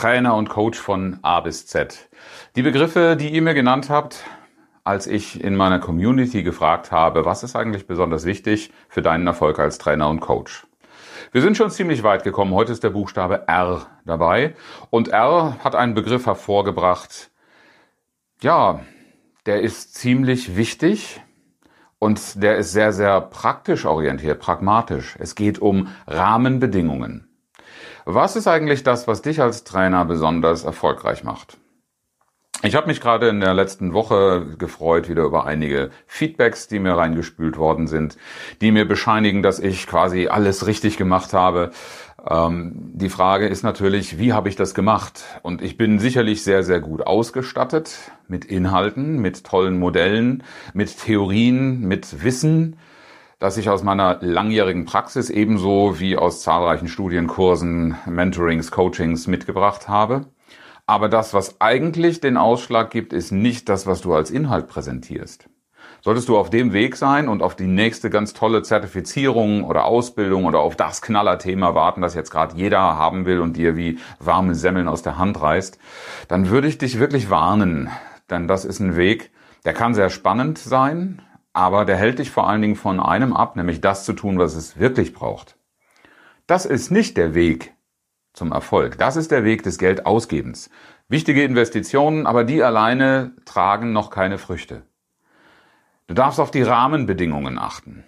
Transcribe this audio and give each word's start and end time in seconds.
Trainer 0.00 0.34
und 0.34 0.48
Coach 0.48 0.78
von 0.78 1.18
A 1.20 1.40
bis 1.40 1.66
Z. 1.66 2.08
Die 2.56 2.62
Begriffe, 2.62 3.18
die 3.20 3.28
ihr 3.28 3.42
mir 3.42 3.52
genannt 3.52 3.90
habt, 3.90 4.24
als 4.82 5.06
ich 5.06 5.44
in 5.44 5.54
meiner 5.54 5.78
Community 5.78 6.42
gefragt 6.42 6.90
habe, 6.90 7.26
was 7.26 7.42
ist 7.42 7.54
eigentlich 7.54 7.86
besonders 7.86 8.24
wichtig 8.24 8.72
für 8.88 9.02
deinen 9.02 9.26
Erfolg 9.26 9.58
als 9.58 9.76
Trainer 9.76 10.08
und 10.08 10.20
Coach. 10.20 10.66
Wir 11.32 11.42
sind 11.42 11.58
schon 11.58 11.70
ziemlich 11.70 12.02
weit 12.02 12.24
gekommen. 12.24 12.54
Heute 12.54 12.72
ist 12.72 12.82
der 12.82 12.88
Buchstabe 12.88 13.46
R 13.46 13.88
dabei. 14.06 14.54
Und 14.88 15.08
R 15.08 15.58
hat 15.62 15.74
einen 15.74 15.92
Begriff 15.92 16.24
hervorgebracht, 16.24 17.30
ja, 18.40 18.80
der 19.44 19.60
ist 19.60 19.96
ziemlich 19.96 20.56
wichtig 20.56 21.20
und 21.98 22.42
der 22.42 22.56
ist 22.56 22.72
sehr, 22.72 22.94
sehr 22.94 23.20
praktisch 23.20 23.84
orientiert, 23.84 24.40
pragmatisch. 24.40 25.16
Es 25.18 25.34
geht 25.34 25.58
um 25.58 25.88
Rahmenbedingungen. 26.06 27.29
Was 28.14 28.34
ist 28.34 28.48
eigentlich 28.48 28.82
das, 28.82 29.06
was 29.06 29.22
dich 29.22 29.40
als 29.40 29.62
Trainer 29.62 30.04
besonders 30.04 30.64
erfolgreich 30.64 31.22
macht? 31.22 31.58
Ich 32.62 32.74
habe 32.74 32.88
mich 32.88 33.00
gerade 33.00 33.28
in 33.28 33.40
der 33.40 33.54
letzten 33.54 33.94
Woche 33.94 34.56
gefreut 34.58 35.08
wieder 35.08 35.22
über 35.22 35.46
einige 35.46 35.90
Feedbacks, 36.06 36.66
die 36.66 36.80
mir 36.80 36.96
reingespült 36.96 37.56
worden 37.56 37.86
sind, 37.86 38.18
die 38.60 38.72
mir 38.72 38.86
bescheinigen, 38.86 39.42
dass 39.42 39.60
ich 39.60 39.86
quasi 39.86 40.26
alles 40.26 40.66
richtig 40.66 40.96
gemacht 40.96 41.32
habe. 41.32 41.70
Ähm, 42.28 42.72
die 42.94 43.08
Frage 43.08 43.46
ist 43.46 43.62
natürlich, 43.62 44.18
wie 44.18 44.32
habe 44.32 44.48
ich 44.48 44.56
das 44.56 44.74
gemacht? 44.74 45.22
Und 45.42 45.62
ich 45.62 45.78
bin 45.78 46.00
sicherlich 46.00 46.42
sehr, 46.42 46.64
sehr 46.64 46.80
gut 46.80 47.06
ausgestattet 47.06 47.96
mit 48.26 48.44
Inhalten, 48.44 49.20
mit 49.20 49.44
tollen 49.44 49.78
Modellen, 49.78 50.42
mit 50.74 50.98
Theorien, 50.98 51.80
mit 51.80 52.24
Wissen, 52.24 52.76
das 53.40 53.56
ich 53.56 53.70
aus 53.70 53.82
meiner 53.82 54.18
langjährigen 54.20 54.84
Praxis 54.84 55.30
ebenso 55.30 55.98
wie 55.98 56.16
aus 56.16 56.42
zahlreichen 56.42 56.88
Studienkursen, 56.88 57.96
Mentorings, 58.06 58.70
Coachings 58.70 59.26
mitgebracht 59.26 59.88
habe. 59.88 60.26
Aber 60.86 61.08
das, 61.08 61.32
was 61.32 61.58
eigentlich 61.58 62.20
den 62.20 62.36
Ausschlag 62.36 62.90
gibt, 62.90 63.14
ist 63.14 63.32
nicht 63.32 63.70
das, 63.70 63.86
was 63.86 64.02
du 64.02 64.12
als 64.12 64.30
Inhalt 64.30 64.68
präsentierst. 64.68 65.48
Solltest 66.02 66.28
du 66.28 66.36
auf 66.36 66.50
dem 66.50 66.74
Weg 66.74 66.96
sein 66.96 67.28
und 67.28 67.42
auf 67.42 67.56
die 67.56 67.66
nächste 67.66 68.10
ganz 68.10 68.34
tolle 68.34 68.62
Zertifizierung 68.62 69.64
oder 69.64 69.86
Ausbildung 69.86 70.44
oder 70.44 70.60
auf 70.60 70.76
das 70.76 71.00
Knallerthema 71.00 71.74
warten, 71.74 72.02
das 72.02 72.14
jetzt 72.14 72.30
gerade 72.30 72.56
jeder 72.56 72.80
haben 72.80 73.24
will 73.24 73.40
und 73.40 73.56
dir 73.56 73.74
wie 73.74 73.98
warme 74.18 74.54
Semmeln 74.54 74.88
aus 74.88 75.02
der 75.02 75.16
Hand 75.16 75.40
reißt, 75.40 75.78
dann 76.28 76.50
würde 76.50 76.68
ich 76.68 76.76
dich 76.76 76.98
wirklich 76.98 77.30
warnen. 77.30 77.90
Denn 78.28 78.48
das 78.48 78.66
ist 78.66 78.80
ein 78.80 78.96
Weg, 78.96 79.30
der 79.64 79.72
kann 79.72 79.94
sehr 79.94 80.10
spannend 80.10 80.58
sein, 80.58 81.22
aber 81.52 81.84
der 81.84 81.96
hält 81.96 82.18
dich 82.18 82.30
vor 82.30 82.48
allen 82.48 82.62
Dingen 82.62 82.76
von 82.76 83.00
einem 83.00 83.32
ab, 83.32 83.56
nämlich 83.56 83.80
das 83.80 84.04
zu 84.04 84.12
tun, 84.12 84.38
was 84.38 84.54
es 84.54 84.78
wirklich 84.78 85.12
braucht. 85.12 85.56
Das 86.46 86.66
ist 86.66 86.90
nicht 86.90 87.16
der 87.16 87.34
Weg, 87.34 87.74
zum 88.32 88.52
Erfolg. 88.52 88.98
Das 88.98 89.16
ist 89.16 89.30
der 89.30 89.44
Weg 89.44 89.62
des 89.62 89.78
Geldausgebens. 89.78 90.70
Wichtige 91.08 91.42
Investitionen, 91.44 92.26
aber 92.26 92.44
die 92.44 92.62
alleine 92.62 93.32
tragen 93.44 93.92
noch 93.92 94.10
keine 94.10 94.38
Früchte. 94.38 94.82
Du 96.06 96.14
darfst 96.14 96.40
auf 96.40 96.50
die 96.50 96.62
Rahmenbedingungen 96.62 97.58
achten. 97.58 98.04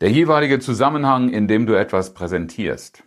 Der 0.00 0.10
jeweilige 0.10 0.60
Zusammenhang, 0.60 1.28
in 1.28 1.46
dem 1.46 1.66
du 1.66 1.74
etwas 1.74 2.14
präsentierst. 2.14 3.04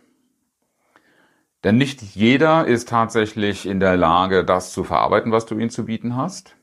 Denn 1.64 1.76
nicht 1.76 2.02
jeder 2.02 2.66
ist 2.66 2.88
tatsächlich 2.88 3.66
in 3.66 3.80
der 3.80 3.96
Lage, 3.96 4.44
das 4.44 4.72
zu 4.72 4.84
verarbeiten, 4.84 5.32
was 5.32 5.46
du 5.46 5.58
ihm 5.58 5.70
zu 5.70 5.86
bieten 5.86 6.14
hast. 6.16 6.56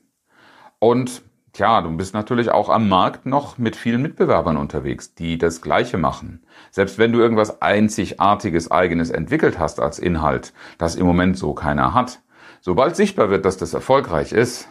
Und 0.78 1.22
Tja, 1.52 1.82
du 1.82 1.94
bist 1.94 2.14
natürlich 2.14 2.50
auch 2.50 2.70
am 2.70 2.88
Markt 2.88 3.26
noch 3.26 3.58
mit 3.58 3.76
vielen 3.76 4.00
Mitbewerbern 4.00 4.56
unterwegs, 4.56 5.14
die 5.14 5.36
das 5.36 5.60
Gleiche 5.60 5.98
machen. 5.98 6.42
Selbst 6.70 6.96
wenn 6.96 7.12
du 7.12 7.18
irgendwas 7.18 7.60
einzigartiges, 7.60 8.70
eigenes 8.70 9.10
entwickelt 9.10 9.58
hast 9.58 9.78
als 9.78 9.98
Inhalt, 9.98 10.54
das 10.78 10.96
im 10.96 11.04
Moment 11.04 11.36
so 11.36 11.52
keiner 11.52 11.92
hat. 11.92 12.20
Sobald 12.62 12.96
sichtbar 12.96 13.28
wird, 13.28 13.44
dass 13.44 13.58
das 13.58 13.74
erfolgreich 13.74 14.32
ist, 14.32 14.66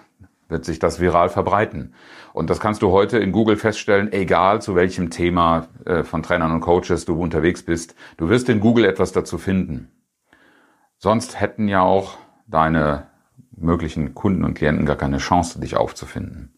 wird 0.49 0.65
sich 0.65 0.79
das 0.79 0.99
viral 0.99 1.29
verbreiten. 1.29 1.93
Und 2.33 2.49
das 2.49 2.59
kannst 2.59 2.81
du 2.81 2.89
heute 2.89 3.19
in 3.19 3.31
Google 3.31 3.57
feststellen, 3.57 4.11
egal 4.11 4.59
zu 4.59 4.73
welchem 4.73 5.11
Thema 5.11 5.67
äh, 5.85 6.03
von 6.03 6.23
Trainern 6.23 6.51
und 6.51 6.61
Coaches 6.61 7.05
du 7.05 7.13
unterwegs 7.13 7.61
bist. 7.61 7.93
Du 8.17 8.27
wirst 8.27 8.49
in 8.49 8.59
Google 8.59 8.85
etwas 8.85 9.11
dazu 9.11 9.37
finden. 9.37 9.91
Sonst 10.97 11.39
hätten 11.39 11.67
ja 11.67 11.83
auch 11.83 12.17
deine 12.47 13.05
möglichen 13.55 14.15
Kunden 14.15 14.43
und 14.43 14.55
Klienten 14.55 14.87
gar 14.87 14.95
keine 14.95 15.19
Chance, 15.19 15.59
dich 15.59 15.77
aufzufinden. 15.77 16.55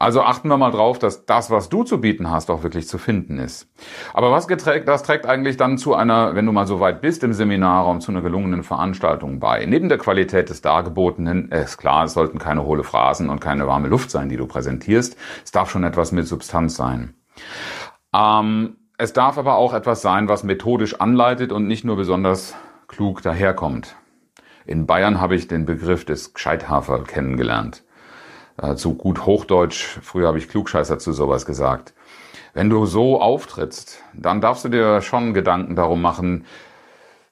Also 0.00 0.22
achten 0.22 0.46
wir 0.46 0.56
mal 0.56 0.70
drauf, 0.70 1.00
dass 1.00 1.26
das, 1.26 1.50
was 1.50 1.68
du 1.68 1.82
zu 1.82 2.00
bieten 2.00 2.30
hast, 2.30 2.50
auch 2.50 2.62
wirklich 2.62 2.86
zu 2.86 2.98
finden 2.98 3.40
ist. 3.40 3.68
Aber 4.14 4.30
was 4.30 4.46
geträgt, 4.46 4.86
das 4.86 5.02
trägt 5.02 5.26
eigentlich 5.26 5.56
dann 5.56 5.76
zu 5.76 5.96
einer, 5.96 6.36
wenn 6.36 6.46
du 6.46 6.52
mal 6.52 6.68
so 6.68 6.78
weit 6.78 7.00
bist 7.00 7.24
im 7.24 7.32
Seminarraum, 7.32 8.00
zu 8.00 8.12
einer 8.12 8.22
gelungenen 8.22 8.62
Veranstaltung 8.62 9.40
bei. 9.40 9.66
Neben 9.66 9.88
der 9.88 9.98
Qualität 9.98 10.50
des 10.50 10.60
Dargebotenen 10.62 11.50
ist 11.50 11.78
klar, 11.78 12.04
es 12.04 12.12
sollten 12.12 12.38
keine 12.38 12.64
hohle 12.64 12.84
Phrasen 12.84 13.28
und 13.28 13.40
keine 13.40 13.66
warme 13.66 13.88
Luft 13.88 14.12
sein, 14.12 14.28
die 14.28 14.36
du 14.36 14.46
präsentierst. 14.46 15.16
Es 15.44 15.50
darf 15.50 15.68
schon 15.68 15.82
etwas 15.82 16.12
mit 16.12 16.28
Substanz 16.28 16.76
sein. 16.76 17.14
Ähm, 18.14 18.76
es 18.98 19.12
darf 19.12 19.36
aber 19.36 19.56
auch 19.56 19.74
etwas 19.74 20.00
sein, 20.00 20.28
was 20.28 20.44
methodisch 20.44 21.00
anleitet 21.00 21.50
und 21.50 21.66
nicht 21.66 21.84
nur 21.84 21.96
besonders 21.96 22.54
klug 22.86 23.20
daherkommt. 23.22 23.96
In 24.64 24.86
Bayern 24.86 25.20
habe 25.20 25.34
ich 25.34 25.48
den 25.48 25.64
Begriff 25.64 26.04
des 26.04 26.34
Gescheithafer 26.34 27.02
kennengelernt 27.02 27.82
äh, 27.82 27.87
zu 28.76 28.94
gut 28.94 29.26
Hochdeutsch, 29.26 29.98
früher 30.02 30.28
habe 30.28 30.38
ich 30.38 30.48
Klugscheißer 30.48 30.98
zu 30.98 31.12
sowas 31.12 31.46
gesagt. 31.46 31.94
Wenn 32.54 32.70
du 32.70 32.86
so 32.86 33.20
auftrittst, 33.20 34.02
dann 34.14 34.40
darfst 34.40 34.64
du 34.64 34.68
dir 34.68 35.00
schon 35.00 35.34
Gedanken 35.34 35.76
darum 35.76 36.02
machen, 36.02 36.44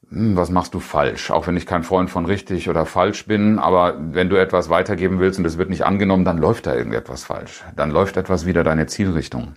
hm, 0.08 0.36
was 0.36 0.50
machst 0.50 0.74
du 0.74 0.80
falsch? 0.80 1.30
Auch 1.30 1.46
wenn 1.46 1.56
ich 1.56 1.66
kein 1.66 1.82
Freund 1.82 2.10
von 2.10 2.26
richtig 2.26 2.68
oder 2.68 2.86
falsch 2.86 3.26
bin, 3.26 3.58
aber 3.58 3.96
wenn 3.98 4.28
du 4.28 4.36
etwas 4.36 4.68
weitergeben 4.70 5.18
willst 5.18 5.38
und 5.38 5.44
es 5.44 5.58
wird 5.58 5.70
nicht 5.70 5.84
angenommen, 5.84 6.24
dann 6.24 6.38
läuft 6.38 6.66
da 6.66 6.74
irgendetwas 6.74 7.24
falsch. 7.24 7.64
Dann 7.74 7.90
läuft 7.90 8.16
etwas 8.16 8.46
wieder 8.46 8.62
deine 8.62 8.86
Zielrichtung. 8.86 9.54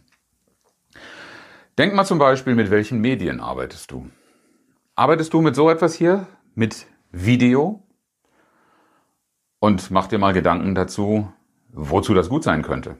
Denk 1.77 1.93
mal 1.93 2.05
zum 2.05 2.19
Beispiel, 2.19 2.55
mit 2.55 2.71
welchen 2.71 2.99
Medien 2.99 3.39
arbeitest 3.39 3.91
du? 3.91 4.09
Arbeitest 4.95 5.33
du 5.33 5.41
mit 5.41 5.55
so 5.55 5.69
etwas 5.69 5.93
hier? 5.93 6.27
Mit 6.55 6.87
Video? 7.11 7.83
Und 9.59 9.91
mach 9.91 10.07
dir 10.07 10.17
mal 10.17 10.33
Gedanken 10.33 10.73
dazu, 10.73 11.31
wozu 11.71 12.13
das 12.13 12.29
gut 12.29 12.43
sein 12.43 12.61
könnte. 12.61 12.97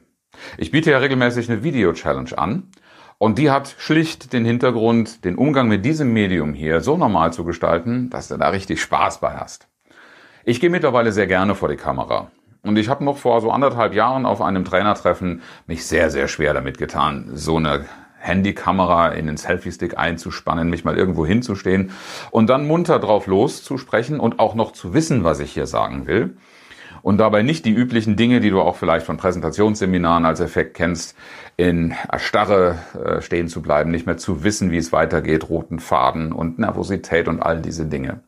Ich 0.58 0.70
biete 0.70 0.90
ja 0.90 0.98
regelmäßig 0.98 1.50
eine 1.50 1.62
Video-Challenge 1.62 2.36
an 2.36 2.70
und 3.18 3.38
die 3.38 3.50
hat 3.50 3.74
schlicht 3.78 4.32
den 4.32 4.44
Hintergrund, 4.44 5.24
den 5.24 5.36
Umgang 5.36 5.68
mit 5.68 5.84
diesem 5.84 6.12
Medium 6.12 6.54
hier 6.54 6.80
so 6.80 6.96
normal 6.96 7.32
zu 7.32 7.44
gestalten, 7.44 8.10
dass 8.10 8.28
du 8.28 8.36
da 8.36 8.48
richtig 8.48 8.80
Spaß 8.80 9.20
bei 9.20 9.34
hast. 9.34 9.68
Ich 10.44 10.60
gehe 10.60 10.70
mittlerweile 10.70 11.12
sehr 11.12 11.26
gerne 11.26 11.54
vor 11.54 11.68
die 11.68 11.76
Kamera. 11.76 12.30
Und 12.62 12.78
ich 12.78 12.88
habe 12.88 13.04
noch 13.04 13.16
vor 13.16 13.40
so 13.40 13.50
anderthalb 13.50 13.94
Jahren 13.94 14.26
auf 14.26 14.40
einem 14.40 14.64
Trainertreffen 14.64 15.42
mich 15.66 15.86
sehr, 15.86 16.10
sehr 16.10 16.28
schwer 16.28 16.54
damit 16.54 16.78
getan, 16.78 17.30
so 17.34 17.56
eine 17.56 17.86
Handykamera 18.18 19.08
in 19.08 19.26
den 19.26 19.38
Selfie-Stick 19.38 19.96
einzuspannen, 19.96 20.68
mich 20.68 20.84
mal 20.84 20.96
irgendwo 20.96 21.24
hinzustehen 21.24 21.90
und 22.30 22.50
dann 22.50 22.66
munter 22.66 22.98
drauf 22.98 23.26
loszusprechen 23.26 24.20
und 24.20 24.38
auch 24.38 24.54
noch 24.54 24.72
zu 24.72 24.92
wissen, 24.92 25.24
was 25.24 25.40
ich 25.40 25.52
hier 25.52 25.66
sagen 25.66 26.06
will 26.06 26.36
und 27.02 27.18
dabei 27.18 27.42
nicht 27.42 27.64
die 27.64 27.72
üblichen 27.72 28.16
Dinge, 28.16 28.40
die 28.40 28.50
du 28.50 28.60
auch 28.60 28.76
vielleicht 28.76 29.06
von 29.06 29.16
Präsentationsseminaren 29.16 30.24
als 30.24 30.40
Effekt 30.40 30.74
kennst, 30.74 31.16
in 31.56 31.94
Erstarre 32.10 32.78
äh, 33.02 33.20
stehen 33.20 33.48
zu 33.48 33.62
bleiben, 33.62 33.90
nicht 33.90 34.06
mehr 34.06 34.16
zu 34.16 34.44
wissen, 34.44 34.70
wie 34.70 34.78
es 34.78 34.92
weitergeht, 34.92 35.48
roten 35.48 35.78
Faden 35.78 36.32
und 36.32 36.58
Nervosität 36.58 37.28
und 37.28 37.40
all 37.40 37.60
diese 37.60 37.86
Dinge. 37.86 38.20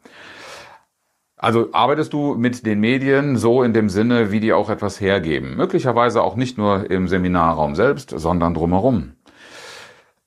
Also 1.36 1.70
arbeitest 1.72 2.12
du 2.12 2.36
mit 2.36 2.66
den 2.66 2.78
Medien 2.78 3.36
so 3.36 3.64
in 3.64 3.72
dem 3.72 3.88
Sinne, 3.88 4.30
wie 4.30 4.38
die 4.38 4.52
auch 4.52 4.70
etwas 4.70 5.00
hergeben. 5.00 5.56
Möglicherweise 5.56 6.22
auch 6.22 6.36
nicht 6.36 6.56
nur 6.56 6.88
im 6.88 7.08
Seminarraum 7.08 7.74
selbst, 7.74 8.10
sondern 8.10 8.54
drumherum. 8.54 9.14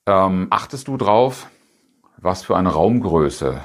Ähm, 0.05 0.47
achtest 0.49 0.89
du 0.89 0.97
drauf, 0.97 1.47
was 2.17 2.43
für 2.43 2.57
eine 2.57 2.69
Raumgröße 2.69 3.61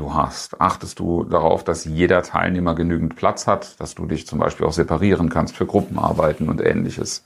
du 0.00 0.14
hast. 0.14 0.60
Achtest 0.60 0.98
du 0.98 1.24
darauf, 1.24 1.62
dass 1.62 1.84
jeder 1.84 2.22
Teilnehmer 2.22 2.74
genügend 2.74 3.16
Platz 3.16 3.46
hat, 3.46 3.78
dass 3.80 3.94
du 3.94 4.06
dich 4.06 4.26
zum 4.26 4.38
Beispiel 4.38 4.66
auch 4.66 4.72
separieren 4.72 5.28
kannst 5.28 5.56
für 5.56 5.66
Gruppenarbeiten 5.66 6.48
und 6.48 6.60
ähnliches. 6.60 7.24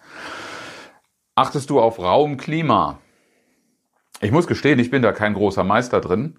Achtest 1.35 1.71
du 1.71 1.81
auf 1.81 1.99
Raumklima? 1.99 2.99
Ich 4.21 4.31
muss 4.31 4.47
gestehen, 4.47 4.79
ich 4.79 4.91
bin 4.91 5.03
da 5.03 5.13
kein 5.13 5.35
großer 5.35 5.65
Meister 5.65 6.01
drin. 6.01 6.37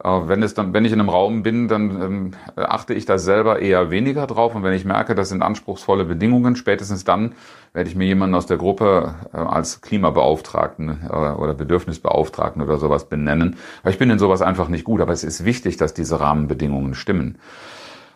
Wenn, 0.00 0.44
es 0.44 0.54
dann, 0.54 0.72
wenn 0.74 0.84
ich 0.84 0.92
in 0.92 1.00
einem 1.00 1.08
Raum 1.08 1.42
bin, 1.42 1.66
dann 1.66 1.90
ähm, 2.00 2.30
achte 2.54 2.94
ich 2.94 3.04
da 3.04 3.18
selber 3.18 3.58
eher 3.58 3.90
weniger 3.90 4.28
drauf. 4.28 4.54
Und 4.54 4.62
wenn 4.62 4.72
ich 4.72 4.84
merke, 4.84 5.16
das 5.16 5.28
sind 5.28 5.42
anspruchsvolle 5.42 6.04
Bedingungen, 6.04 6.54
spätestens 6.54 7.02
dann 7.02 7.32
werde 7.72 7.90
ich 7.90 7.96
mir 7.96 8.06
jemanden 8.06 8.36
aus 8.36 8.46
der 8.46 8.58
Gruppe 8.58 9.16
äh, 9.32 9.38
als 9.38 9.80
Klimabeauftragten 9.80 11.00
äh, 11.10 11.12
oder 11.12 11.52
Bedürfnisbeauftragten 11.54 12.62
oder 12.62 12.78
sowas 12.78 13.08
benennen. 13.08 13.56
Weil 13.82 13.92
ich 13.92 13.98
bin 13.98 14.08
in 14.08 14.20
sowas 14.20 14.40
einfach 14.40 14.68
nicht 14.68 14.84
gut. 14.84 15.00
Aber 15.00 15.12
es 15.12 15.24
ist 15.24 15.44
wichtig, 15.44 15.78
dass 15.78 15.94
diese 15.94 16.20
Rahmenbedingungen 16.20 16.94
stimmen. 16.94 17.38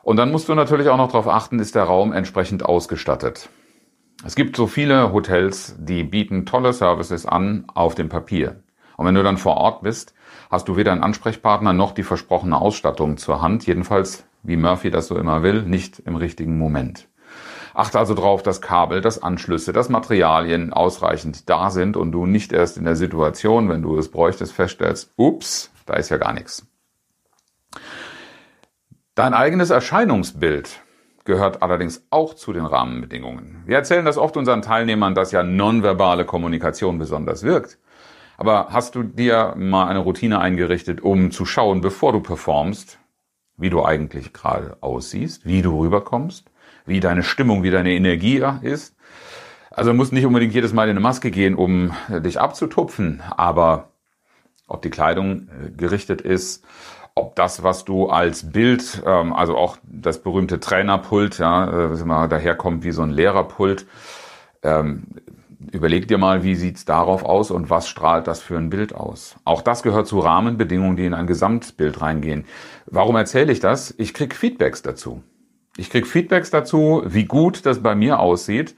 Und 0.04 0.18
dann 0.18 0.30
musst 0.30 0.48
du 0.48 0.54
natürlich 0.54 0.88
auch 0.88 0.96
noch 0.96 1.08
darauf 1.08 1.26
achten, 1.26 1.58
ist 1.58 1.74
der 1.74 1.84
Raum 1.84 2.12
entsprechend 2.12 2.64
ausgestattet. 2.64 3.48
Es 4.24 4.36
gibt 4.36 4.56
so 4.56 4.68
viele 4.68 5.12
Hotels, 5.12 5.74
die 5.80 6.04
bieten 6.04 6.46
tolle 6.46 6.72
Services 6.72 7.26
an 7.26 7.64
auf 7.74 7.96
dem 7.96 8.08
Papier. 8.08 8.62
Und 8.96 9.06
wenn 9.06 9.16
du 9.16 9.24
dann 9.24 9.36
vor 9.36 9.56
Ort 9.56 9.82
bist, 9.82 10.14
hast 10.52 10.68
du 10.68 10.76
weder 10.76 10.92
einen 10.92 11.02
Ansprechpartner 11.02 11.72
noch 11.72 11.92
die 11.92 12.02
versprochene 12.02 12.60
Ausstattung 12.60 13.16
zur 13.16 13.40
Hand. 13.40 13.66
Jedenfalls, 13.66 14.24
wie 14.42 14.58
Murphy 14.58 14.90
das 14.90 15.06
so 15.06 15.16
immer 15.16 15.42
will, 15.42 15.62
nicht 15.62 15.98
im 16.00 16.14
richtigen 16.14 16.58
Moment. 16.58 17.08
Achte 17.72 17.98
also 17.98 18.12
darauf, 18.12 18.42
dass 18.42 18.60
Kabel, 18.60 19.00
dass 19.00 19.22
Anschlüsse, 19.22 19.72
dass 19.72 19.88
Materialien 19.88 20.74
ausreichend 20.74 21.48
da 21.48 21.70
sind 21.70 21.96
und 21.96 22.12
du 22.12 22.26
nicht 22.26 22.52
erst 22.52 22.76
in 22.76 22.84
der 22.84 22.96
Situation, 22.96 23.70
wenn 23.70 23.80
du 23.80 23.96
es 23.96 24.10
bräuchtest, 24.10 24.52
feststellst, 24.52 25.14
ups, 25.16 25.70
da 25.86 25.94
ist 25.94 26.10
ja 26.10 26.18
gar 26.18 26.34
nichts. 26.34 26.66
Dein 29.14 29.32
eigenes 29.32 29.70
Erscheinungsbild 29.70 30.80
gehört 31.24 31.62
allerdings 31.62 32.04
auch 32.10 32.34
zu 32.34 32.52
den 32.52 32.66
Rahmenbedingungen. 32.66 33.62
Wir 33.64 33.76
erzählen 33.76 34.04
das 34.04 34.18
oft 34.18 34.36
unseren 34.36 34.60
Teilnehmern, 34.60 35.14
dass 35.14 35.32
ja 35.32 35.42
nonverbale 35.42 36.26
Kommunikation 36.26 36.98
besonders 36.98 37.42
wirkt. 37.42 37.78
Aber 38.36 38.68
hast 38.70 38.94
du 38.94 39.02
dir 39.02 39.54
mal 39.56 39.88
eine 39.88 40.00
Routine 40.00 40.40
eingerichtet, 40.40 41.00
um 41.00 41.30
zu 41.30 41.44
schauen, 41.44 41.80
bevor 41.80 42.12
du 42.12 42.20
performst, 42.20 42.98
wie 43.56 43.70
du 43.70 43.84
eigentlich 43.84 44.32
gerade 44.32 44.76
aussiehst, 44.80 45.46
wie 45.46 45.62
du 45.62 45.78
rüberkommst, 45.78 46.50
wie 46.86 47.00
deine 47.00 47.22
Stimmung, 47.22 47.62
wie 47.62 47.70
deine 47.70 47.92
Energie 47.92 48.42
ist? 48.62 48.96
Also 49.70 49.94
muss 49.94 50.12
nicht 50.12 50.26
unbedingt 50.26 50.54
jedes 50.54 50.72
Mal 50.72 50.84
in 50.84 50.90
eine 50.90 51.00
Maske 51.00 51.30
gehen, 51.30 51.54
um 51.54 51.92
dich 52.08 52.40
abzutupfen, 52.40 53.22
aber 53.36 53.92
ob 54.66 54.82
die 54.82 54.90
Kleidung 54.90 55.48
äh, 55.48 55.70
gerichtet 55.70 56.20
ist, 56.20 56.64
ob 57.14 57.36
das, 57.36 57.62
was 57.62 57.84
du 57.84 58.08
als 58.08 58.50
Bild, 58.50 59.02
ähm, 59.06 59.32
also 59.32 59.56
auch 59.56 59.76
das 59.82 60.22
berühmte 60.22 60.60
Trainerpult, 60.60 61.38
ja, 61.38 61.92
äh, 61.92 62.28
daherkommt 62.28 62.84
wie 62.84 62.92
so 62.92 63.02
ein 63.02 63.10
Lehrerpult, 63.10 63.86
ähm, 64.62 65.04
Überleg 65.72 66.06
dir 66.06 66.18
mal, 66.18 66.42
wie 66.42 66.54
sieht's 66.54 66.84
darauf 66.84 67.24
aus 67.24 67.50
und 67.50 67.70
was 67.70 67.88
strahlt 67.88 68.26
das 68.26 68.42
für 68.42 68.58
ein 68.58 68.68
Bild 68.68 68.94
aus? 68.94 69.36
Auch 69.44 69.62
das 69.62 69.82
gehört 69.82 70.06
zu 70.06 70.18
Rahmenbedingungen, 70.18 70.96
die 70.96 71.06
in 71.06 71.14
ein 71.14 71.26
Gesamtbild 71.26 72.02
reingehen. 72.02 72.44
Warum 72.84 73.16
erzähle 73.16 73.50
ich 73.50 73.60
das? 73.60 73.94
Ich 73.96 74.12
krieg 74.12 74.34
Feedbacks 74.34 74.82
dazu. 74.82 75.22
Ich 75.78 75.88
krieg 75.88 76.06
Feedbacks 76.06 76.50
dazu, 76.50 77.02
wie 77.06 77.24
gut 77.24 77.64
das 77.64 77.82
bei 77.82 77.94
mir 77.94 78.20
aussieht. 78.20 78.76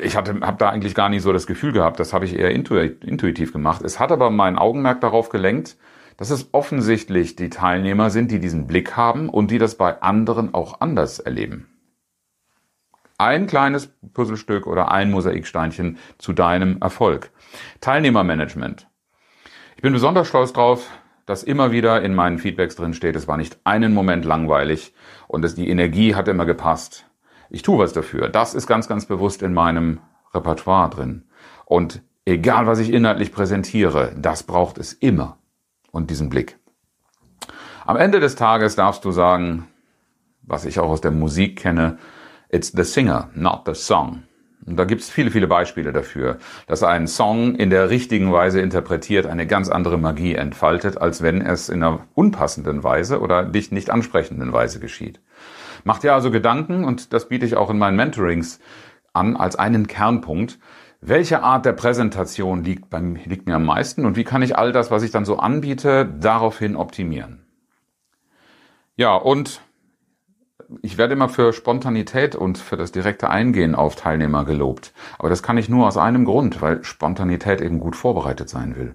Ich 0.00 0.14
habe 0.14 0.38
da 0.56 0.68
eigentlich 0.68 0.94
gar 0.94 1.08
nicht 1.08 1.22
so 1.22 1.32
das 1.32 1.48
Gefühl 1.48 1.72
gehabt. 1.72 1.98
Das 1.98 2.12
habe 2.12 2.26
ich 2.26 2.38
eher 2.38 2.52
intuitiv 2.52 3.52
gemacht. 3.52 3.82
Es 3.82 3.98
hat 3.98 4.12
aber 4.12 4.30
mein 4.30 4.56
Augenmerk 4.56 5.00
darauf 5.00 5.30
gelenkt, 5.30 5.76
dass 6.16 6.30
es 6.30 6.48
offensichtlich 6.52 7.34
die 7.34 7.50
Teilnehmer 7.50 8.10
sind, 8.10 8.30
die 8.30 8.38
diesen 8.38 8.68
Blick 8.68 8.96
haben 8.96 9.28
und 9.28 9.50
die 9.50 9.58
das 9.58 9.74
bei 9.74 10.00
anderen 10.00 10.54
auch 10.54 10.80
anders 10.80 11.18
erleben 11.18 11.73
ein 13.18 13.46
kleines 13.46 13.92
Puzzlestück 14.12 14.66
oder 14.66 14.90
ein 14.90 15.10
Mosaiksteinchen 15.10 15.98
zu 16.18 16.32
deinem 16.32 16.78
Erfolg. 16.80 17.30
Teilnehmermanagement. 17.80 18.88
Ich 19.76 19.82
bin 19.82 19.92
besonders 19.92 20.28
stolz 20.28 20.52
drauf, 20.52 20.90
dass 21.26 21.42
immer 21.42 21.72
wieder 21.72 22.02
in 22.02 22.14
meinen 22.14 22.38
Feedbacks 22.38 22.76
drin 22.76 22.94
steht, 22.94 23.16
es 23.16 23.28
war 23.28 23.36
nicht 23.36 23.58
einen 23.64 23.94
Moment 23.94 24.24
langweilig 24.24 24.94
und 25.26 25.44
es, 25.44 25.54
die 25.54 25.68
Energie 25.68 26.14
hat 26.14 26.28
immer 26.28 26.44
gepasst. 26.44 27.06
Ich 27.50 27.62
tue 27.62 27.78
was 27.78 27.92
dafür. 27.92 28.28
Das 28.28 28.54
ist 28.54 28.66
ganz, 28.66 28.88
ganz 28.88 29.06
bewusst 29.06 29.42
in 29.42 29.54
meinem 29.54 30.00
Repertoire 30.34 30.90
drin. 30.90 31.24
Und 31.64 32.02
egal, 32.24 32.66
was 32.66 32.78
ich 32.78 32.92
inhaltlich 32.92 33.32
präsentiere, 33.32 34.12
das 34.16 34.42
braucht 34.42 34.78
es 34.78 34.92
immer. 34.92 35.38
Und 35.92 36.10
diesen 36.10 36.28
Blick. 36.28 36.58
Am 37.86 37.96
Ende 37.96 38.18
des 38.18 38.34
Tages 38.34 38.74
darfst 38.74 39.04
du 39.04 39.12
sagen, 39.12 39.68
was 40.42 40.64
ich 40.64 40.80
auch 40.80 40.88
aus 40.88 41.00
der 41.00 41.12
Musik 41.12 41.56
kenne, 41.58 41.98
It's 42.54 42.70
the 42.72 42.84
singer, 42.84 43.30
not 43.34 43.62
the 43.66 43.74
song. 43.74 44.22
Und 44.64 44.76
da 44.76 44.84
gibt 44.84 45.00
es 45.00 45.10
viele, 45.10 45.32
viele 45.32 45.48
Beispiele 45.48 45.92
dafür, 45.92 46.38
dass 46.68 46.84
ein 46.84 47.08
Song 47.08 47.56
in 47.56 47.68
der 47.68 47.90
richtigen 47.90 48.32
Weise 48.32 48.60
interpretiert 48.60 49.26
eine 49.26 49.48
ganz 49.48 49.68
andere 49.68 49.98
Magie 49.98 50.36
entfaltet, 50.36 50.96
als 50.96 51.20
wenn 51.20 51.42
es 51.42 51.68
in 51.68 51.82
einer 51.82 52.06
unpassenden 52.14 52.84
Weise 52.84 53.20
oder 53.20 53.44
dich 53.44 53.72
nicht 53.72 53.90
ansprechenden 53.90 54.52
Weise 54.52 54.78
geschieht. 54.78 55.20
Mach 55.82 55.98
dir 55.98 56.14
also 56.14 56.30
Gedanken, 56.30 56.84
und 56.84 57.12
das 57.12 57.28
biete 57.28 57.44
ich 57.44 57.56
auch 57.56 57.70
in 57.70 57.78
meinen 57.78 57.96
Mentorings 57.96 58.60
an, 59.12 59.34
als 59.36 59.56
einen 59.56 59.88
Kernpunkt. 59.88 60.60
Welche 61.00 61.42
Art 61.42 61.66
der 61.66 61.72
Präsentation 61.72 62.62
liegt, 62.62 62.88
beim, 62.88 63.16
liegt 63.16 63.48
mir 63.48 63.56
am 63.56 63.64
meisten 63.64 64.06
und 64.06 64.14
wie 64.14 64.22
kann 64.22 64.42
ich 64.42 64.56
all 64.56 64.70
das, 64.70 64.92
was 64.92 65.02
ich 65.02 65.10
dann 65.10 65.24
so 65.24 65.38
anbiete, 65.38 66.08
daraufhin 66.20 66.76
optimieren? 66.76 67.44
Ja, 68.94 69.16
und 69.16 69.60
ich 70.82 70.98
werde 70.98 71.14
immer 71.14 71.28
für 71.28 71.52
Spontanität 71.52 72.34
und 72.36 72.58
für 72.58 72.76
das 72.76 72.92
direkte 72.92 73.30
Eingehen 73.30 73.74
auf 73.74 73.96
Teilnehmer 73.96 74.44
gelobt. 74.44 74.92
Aber 75.18 75.28
das 75.28 75.42
kann 75.42 75.58
ich 75.58 75.68
nur 75.68 75.86
aus 75.86 75.96
einem 75.96 76.24
Grund, 76.24 76.62
weil 76.62 76.84
Spontanität 76.84 77.60
eben 77.60 77.80
gut 77.80 77.96
vorbereitet 77.96 78.48
sein 78.48 78.76
will. 78.76 78.94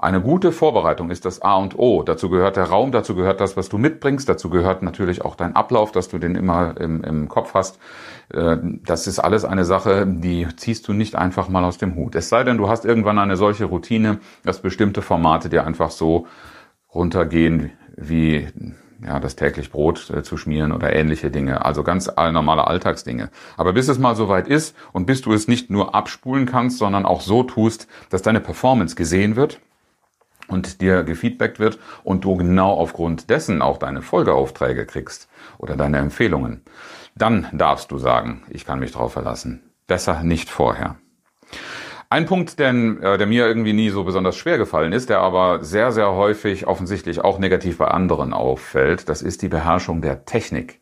Eine 0.00 0.20
gute 0.20 0.52
Vorbereitung 0.52 1.10
ist 1.10 1.24
das 1.24 1.42
A 1.42 1.56
und 1.56 1.76
O. 1.76 2.04
Dazu 2.04 2.30
gehört 2.30 2.56
der 2.56 2.66
Raum, 2.66 2.92
dazu 2.92 3.16
gehört 3.16 3.40
das, 3.40 3.56
was 3.56 3.68
du 3.68 3.78
mitbringst, 3.78 4.28
dazu 4.28 4.48
gehört 4.48 4.80
natürlich 4.80 5.24
auch 5.24 5.34
dein 5.34 5.56
Ablauf, 5.56 5.90
dass 5.90 6.08
du 6.08 6.18
den 6.18 6.36
immer 6.36 6.80
im, 6.80 7.02
im 7.02 7.28
Kopf 7.28 7.54
hast. 7.54 7.80
Äh, 8.32 8.58
das 8.84 9.08
ist 9.08 9.18
alles 9.18 9.44
eine 9.44 9.64
Sache, 9.64 10.06
die 10.06 10.46
ziehst 10.56 10.86
du 10.86 10.92
nicht 10.92 11.16
einfach 11.16 11.48
mal 11.48 11.64
aus 11.64 11.78
dem 11.78 11.96
Hut. 11.96 12.14
Es 12.14 12.28
sei 12.28 12.44
denn, 12.44 12.58
du 12.58 12.68
hast 12.68 12.84
irgendwann 12.84 13.18
eine 13.18 13.36
solche 13.36 13.64
Routine, 13.64 14.20
dass 14.44 14.62
bestimmte 14.62 15.02
Formate 15.02 15.48
dir 15.48 15.66
einfach 15.66 15.90
so 15.90 16.28
runtergehen 16.94 17.72
wie 17.96 18.46
ja, 19.04 19.20
das 19.20 19.36
täglich 19.36 19.70
Brot 19.70 20.10
äh, 20.10 20.22
zu 20.22 20.36
schmieren 20.36 20.72
oder 20.72 20.92
ähnliche 20.92 21.30
Dinge. 21.30 21.64
Also 21.64 21.82
ganz 21.82 22.08
normale 22.16 22.66
Alltagsdinge. 22.66 23.30
Aber 23.56 23.72
bis 23.72 23.88
es 23.88 23.98
mal 23.98 24.16
soweit 24.16 24.48
ist 24.48 24.76
und 24.92 25.06
bis 25.06 25.20
du 25.22 25.32
es 25.32 25.48
nicht 25.48 25.70
nur 25.70 25.94
abspulen 25.94 26.46
kannst, 26.46 26.78
sondern 26.78 27.06
auch 27.06 27.20
so 27.20 27.42
tust, 27.42 27.86
dass 28.10 28.22
deine 28.22 28.40
Performance 28.40 28.96
gesehen 28.96 29.36
wird 29.36 29.60
und 30.48 30.80
dir 30.80 31.04
gefeedbackt 31.04 31.60
wird 31.60 31.78
und 32.02 32.24
du 32.24 32.36
genau 32.36 32.72
aufgrund 32.72 33.30
dessen 33.30 33.62
auch 33.62 33.78
deine 33.78 34.02
Folgeaufträge 34.02 34.86
kriegst 34.86 35.28
oder 35.58 35.76
deine 35.76 35.98
Empfehlungen, 35.98 36.62
dann 37.14 37.46
darfst 37.52 37.90
du 37.90 37.98
sagen, 37.98 38.42
ich 38.48 38.64
kann 38.64 38.80
mich 38.80 38.92
drauf 38.92 39.12
verlassen. 39.12 39.62
Besser 39.86 40.22
nicht 40.22 40.50
vorher. 40.50 40.96
Ein 42.10 42.24
Punkt, 42.24 42.58
der, 42.58 42.70
äh, 42.70 43.18
der 43.18 43.26
mir 43.26 43.46
irgendwie 43.46 43.74
nie 43.74 43.90
so 43.90 44.02
besonders 44.04 44.36
schwer 44.36 44.56
gefallen 44.56 44.92
ist, 44.92 45.10
der 45.10 45.20
aber 45.20 45.62
sehr, 45.62 45.92
sehr 45.92 46.12
häufig 46.12 46.66
offensichtlich 46.66 47.20
auch 47.20 47.38
negativ 47.38 47.78
bei 47.78 47.88
anderen 47.88 48.32
auffällt, 48.32 49.10
das 49.10 49.20
ist 49.20 49.42
die 49.42 49.48
Beherrschung 49.48 50.00
der 50.00 50.24
Technik. 50.24 50.80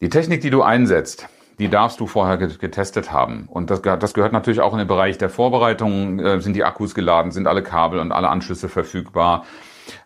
Die 0.00 0.08
Technik, 0.08 0.40
die 0.40 0.48
du 0.48 0.62
einsetzt, 0.62 1.28
die 1.58 1.68
darfst 1.68 2.00
du 2.00 2.06
vorher 2.06 2.38
getestet 2.38 3.12
haben. 3.12 3.46
Und 3.48 3.70
das, 3.70 3.82
das 3.82 4.14
gehört 4.14 4.32
natürlich 4.32 4.60
auch 4.60 4.72
in 4.72 4.78
den 4.78 4.88
Bereich 4.88 5.18
der 5.18 5.28
Vorbereitung. 5.28 6.18
Äh, 6.20 6.40
sind 6.40 6.56
die 6.56 6.64
Akkus 6.64 6.94
geladen, 6.94 7.30
sind 7.30 7.46
alle 7.46 7.62
Kabel 7.62 8.00
und 8.00 8.12
alle 8.12 8.30
Anschlüsse 8.30 8.70
verfügbar? 8.70 9.44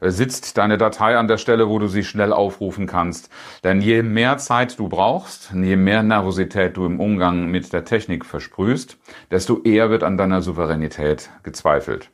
Sitzt 0.01 0.59
deine 0.59 0.79
Datei 0.79 1.17
an 1.17 1.29
der 1.29 1.39
Stelle, 1.39 1.69
wo 1.69 1.79
du 1.79 1.87
sie 1.87 2.05
schnell 2.05 2.33
aufrufen 2.33 2.87
kannst. 2.87 3.31
Denn 3.65 3.81
je 3.81 4.03
mehr 4.03 4.39
Zeit 4.39 4.79
du 4.79 4.89
brauchst, 4.89 5.53
je 5.53 5.77
mehr 5.77 6.03
Nervosität 6.03 6.77
du 6.77 6.87
im 6.87 7.01
Umgang 7.01 7.47
mit 7.47 7.73
der 7.73 7.85
Technik 7.85 8.25
versprühst, 8.25 8.99
desto 9.31 9.63
eher 9.63 9.91
wird 9.91 10.03
an 10.03 10.17
deiner 10.17 10.43
Souveränität 10.43 11.31
gezweifelt. 11.43 12.11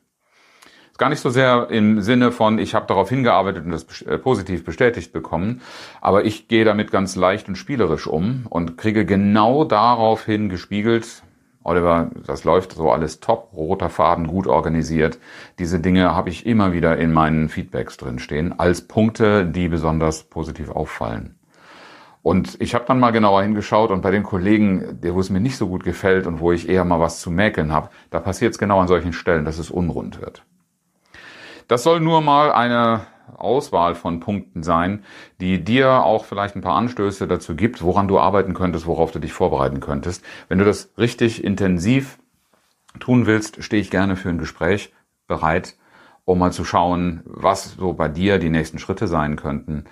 Gar 0.98 1.08
nicht 1.08 1.20
so 1.20 1.30
sehr 1.30 1.68
im 1.70 2.02
Sinne 2.02 2.32
von, 2.32 2.58
ich 2.58 2.74
habe 2.74 2.86
darauf 2.86 3.08
hingearbeitet 3.08 3.64
und 3.64 3.72
das 3.72 4.02
äh, 4.02 4.18
positiv 4.18 4.64
bestätigt 4.64 5.12
bekommen, 5.12 5.62
aber 6.00 6.24
ich 6.24 6.48
gehe 6.48 6.64
damit 6.64 6.90
ganz 6.90 7.16
leicht 7.16 7.48
und 7.48 7.56
spielerisch 7.56 8.06
um 8.06 8.46
und 8.48 8.76
kriege 8.76 9.06
genau 9.06 9.64
daraufhin 9.64 10.48
gespiegelt, 10.48 11.22
Oliver, 11.64 12.10
das 12.26 12.44
läuft 12.44 12.72
so 12.72 12.90
alles 12.90 13.20
top, 13.20 13.52
roter 13.54 13.88
Faden, 13.88 14.26
gut 14.26 14.46
organisiert. 14.46 15.18
Diese 15.58 15.78
Dinge 15.80 16.14
habe 16.14 16.30
ich 16.30 16.46
immer 16.46 16.72
wieder 16.72 16.96
in 16.98 17.12
meinen 17.12 17.48
Feedbacks 17.48 17.96
drinstehen, 17.96 18.58
als 18.58 18.82
Punkte, 18.88 19.46
die 19.46 19.68
besonders 19.68 20.24
positiv 20.24 20.70
auffallen. 20.70 21.36
Und 22.22 22.60
ich 22.60 22.74
habe 22.74 22.84
dann 22.86 23.00
mal 23.00 23.10
genauer 23.10 23.42
hingeschaut 23.42 23.90
und 23.90 24.00
bei 24.00 24.12
den 24.12 24.22
Kollegen, 24.22 24.98
wo 25.02 25.18
es 25.18 25.30
mir 25.30 25.40
nicht 25.40 25.56
so 25.56 25.66
gut 25.66 25.82
gefällt 25.82 26.26
und 26.26 26.38
wo 26.38 26.52
ich 26.52 26.68
eher 26.68 26.84
mal 26.84 27.00
was 27.00 27.20
zu 27.20 27.30
mäkeln 27.30 27.72
habe, 27.72 27.90
da 28.10 28.20
passiert 28.20 28.52
es 28.52 28.58
genau 28.58 28.78
an 28.80 28.86
solchen 28.86 29.12
Stellen, 29.12 29.44
dass 29.44 29.58
es 29.58 29.70
unrund 29.70 30.20
wird. 30.20 30.44
Das 31.66 31.82
soll 31.82 32.00
nur 32.00 32.20
mal 32.20 32.52
eine 32.52 33.06
Auswahl 33.36 33.94
von 33.94 34.20
Punkten 34.20 34.62
sein, 34.62 35.04
die 35.40 35.62
dir 35.62 36.04
auch 36.04 36.24
vielleicht 36.24 36.56
ein 36.56 36.62
paar 36.62 36.76
Anstöße 36.76 37.26
dazu 37.26 37.56
gibt, 37.56 37.82
woran 37.82 38.08
du 38.08 38.18
arbeiten 38.18 38.54
könntest, 38.54 38.86
worauf 38.86 39.10
du 39.10 39.18
dich 39.18 39.32
vorbereiten 39.32 39.80
könntest. 39.80 40.24
Wenn 40.48 40.58
du 40.58 40.64
das 40.64 40.92
richtig 40.98 41.42
intensiv 41.44 42.18
tun 43.00 43.26
willst, 43.26 43.62
stehe 43.62 43.80
ich 43.80 43.90
gerne 43.90 44.16
für 44.16 44.28
ein 44.28 44.38
Gespräch 44.38 44.92
bereit 45.26 45.76
um 46.24 46.38
mal 46.38 46.52
zu 46.52 46.64
schauen, 46.64 47.22
was 47.24 47.74
so 47.74 47.94
bei 47.94 48.08
dir 48.08 48.38
die 48.38 48.50
nächsten 48.50 48.78
Schritte 48.78 49.08
sein 49.08 49.36
könnten. 49.36 49.84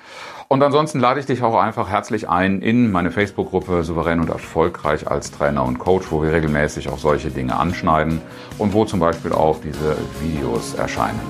Und 0.48 0.62
ansonsten 0.62 1.00
lade 1.00 1.18
ich 1.18 1.26
dich 1.26 1.42
auch 1.42 1.58
einfach 1.60 1.88
herzlich 1.88 2.28
ein 2.28 2.62
in 2.62 2.92
meine 2.92 3.10
Facebook-Gruppe 3.10 3.82
Souverän 3.82 4.20
und 4.20 4.30
Erfolgreich 4.30 5.08
als 5.08 5.32
Trainer 5.32 5.64
und 5.64 5.78
Coach, 5.78 6.06
wo 6.10 6.22
wir 6.22 6.32
regelmäßig 6.32 6.88
auch 6.88 6.98
solche 6.98 7.30
Dinge 7.30 7.56
anschneiden 7.56 8.20
und 8.58 8.72
wo 8.74 8.84
zum 8.84 9.00
Beispiel 9.00 9.32
auch 9.32 9.60
diese 9.60 9.96
Videos 10.20 10.74
erscheinen. 10.74 11.20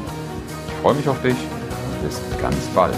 Ich 0.69 0.75
freue 0.75 0.95
mich 0.95 1.09
auf 1.09 1.21
dich 1.23 1.37
bis 2.03 2.21
ganz 2.41 2.67
bald. 2.75 2.95